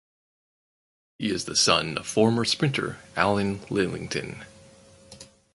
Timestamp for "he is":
1.19-1.45